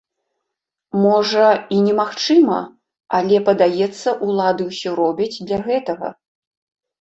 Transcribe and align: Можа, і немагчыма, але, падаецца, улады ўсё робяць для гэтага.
Можа, 1.01 1.45
і 1.75 1.81
немагчыма, 1.87 2.59
але, 3.19 3.37
падаецца, 3.51 4.09
улады 4.29 4.63
ўсё 4.71 4.89
робяць 5.03 5.31
для 5.47 5.57
гэтага. 5.69 6.07